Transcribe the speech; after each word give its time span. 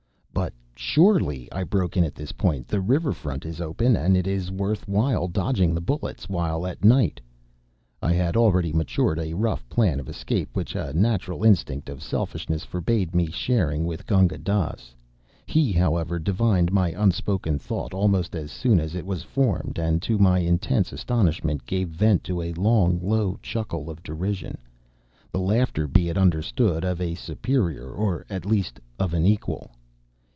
"But 0.33 0.53
surely," 0.83 1.51
I 1.51 1.63
broke 1.63 1.95
in 1.95 2.03
at 2.03 2.15
this 2.15 2.31
point, 2.31 2.67
"the 2.67 2.81
river 2.81 3.11
front 3.11 3.45
is 3.45 3.61
open, 3.61 3.95
and 3.95 4.17
it 4.17 4.25
is 4.25 4.49
worth 4.51 4.87
while 4.87 5.27
dodging 5.27 5.73
the 5.75 5.79
bullets; 5.81 6.27
while 6.27 6.65
at 6.65 6.83
night" 6.83 7.21
I 8.01 8.13
had 8.13 8.35
already 8.35 8.73
matured 8.73 9.19
a 9.19 9.35
rough 9.35 9.67
plan 9.69 9.99
of 9.99 10.09
escape 10.09 10.49
which 10.53 10.73
a 10.73 10.93
natural 10.93 11.43
instinct 11.43 11.87
of 11.87 12.01
selfishness 12.01 12.63
forbade 12.65 13.13
me 13.13 13.27
sharing 13.27 13.85
with 13.85 14.07
Gunga 14.07 14.37
Dass. 14.39 14.95
He, 15.45 15.71
however, 15.71 16.17
divined 16.17 16.71
my 16.71 16.89
unspoken 16.89 17.59
thought 17.59 17.93
almost 17.93 18.35
as 18.35 18.51
soon 18.51 18.79
as 18.79 18.95
it 18.95 19.05
was 19.05 19.21
formed; 19.23 19.77
and, 19.77 20.01
to 20.01 20.17
my 20.17 20.39
intense 20.39 20.91
astonishment, 20.91 21.63
gave 21.67 21.89
vent 21.89 22.23
to 22.23 22.41
a 22.41 22.53
long 22.53 22.99
low 23.01 23.37
chuckle 23.43 23.87
of 23.91 24.01
derision 24.01 24.57
the 25.31 25.39
laughter, 25.39 25.87
be 25.87 26.09
it 26.09 26.17
understood, 26.17 26.83
of 26.83 26.99
a 26.99 27.13
superior 27.15 27.87
or 27.91 28.25
at 28.31 28.45
least 28.47 28.79
of 28.97 29.13
an 29.13 29.25
equal. 29.27 29.71